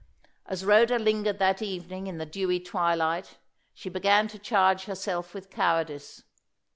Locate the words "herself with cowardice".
4.85-6.23